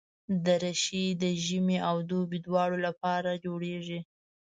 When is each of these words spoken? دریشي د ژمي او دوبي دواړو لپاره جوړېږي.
دریشي 0.45 1.05
د 1.21 1.23
ژمي 1.45 1.77
او 1.89 1.97
دوبي 2.09 2.39
دواړو 2.47 2.77
لپاره 2.87 3.41
جوړېږي. 3.45 3.99